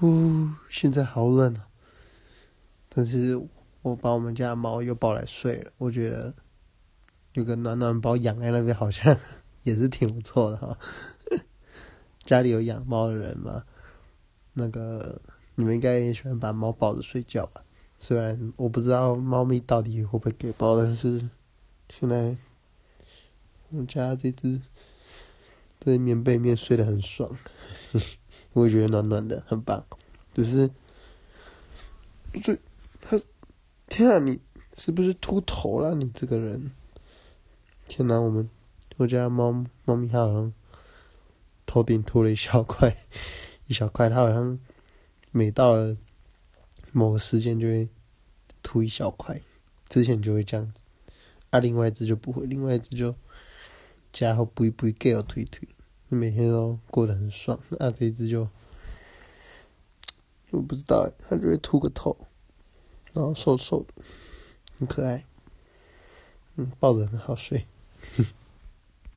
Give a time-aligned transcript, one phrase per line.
[0.00, 1.66] 呜，现在好冷啊！
[2.88, 3.36] 但是
[3.82, 6.32] 我把我们家猫又抱来睡了，我觉得
[7.34, 9.18] 有个暖暖包养在那边好像
[9.64, 10.78] 也是挺不错的哈。
[12.22, 13.64] 家里有养猫的人吗，
[14.52, 15.20] 那个
[15.56, 17.64] 你们应该也喜欢把猫抱着睡觉吧？
[17.98, 21.28] 虽然我不知道猫咪到底会不会给抱，但是
[21.88, 22.36] 现在
[23.70, 24.60] 我们家这只
[25.80, 27.28] 在棉被面睡得很爽，
[28.58, 29.84] 我觉得暖暖的，很棒。
[30.34, 30.70] 只是，
[32.42, 32.56] 这
[33.00, 33.20] 他，
[33.88, 34.40] 天啊，你
[34.74, 35.94] 是不是秃头了？
[35.94, 36.70] 你这个人，
[37.86, 38.18] 天哪！
[38.18, 38.48] 我们
[38.96, 40.52] 我家猫猫咪它好像
[41.66, 42.96] 头顶秃了一小块，
[43.66, 44.58] 一小块，它好像
[45.30, 45.96] 每到了。
[46.90, 47.86] 某个时间就会
[48.62, 49.38] 秃一小块，
[49.90, 50.80] 之前就会这样子，
[51.50, 53.14] 啊，另外一只就不会，另外一只就
[54.10, 55.68] 家后不一不一给我推推，
[56.16, 58.48] 每天都过得很爽，啊，这一只就
[60.50, 62.16] 我不知道，它就会秃个头，
[63.12, 64.02] 然后瘦瘦的，
[64.78, 65.24] 很可爱，
[66.56, 67.66] 嗯，抱着很好睡。